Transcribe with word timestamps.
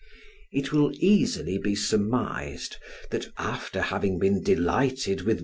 It 0.51 0.73
will 0.73 0.89
easily 0.95 1.59
be 1.59 1.75
surmised, 1.75 2.77
that 3.11 3.27
after 3.37 3.83
having 3.83 4.17
been 4.17 4.41
delighted 4.41 5.21
with 5.21 5.37
M. 5.37 5.39